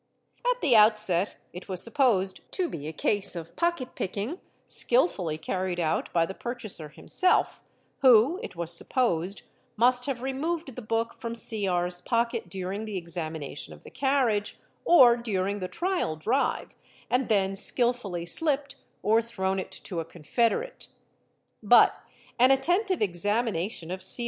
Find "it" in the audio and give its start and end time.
1.53-1.69, 8.41-8.55, 19.59-19.69